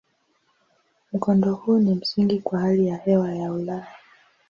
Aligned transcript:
Mkondo 1.13 1.53
huu 1.55 1.79
ni 1.79 1.95
msingi 1.95 2.39
kwa 2.39 2.59
hali 2.59 2.87
ya 2.87 2.97
hewa 2.97 3.35
ya 3.35 3.53
Ulaya. 3.53 3.87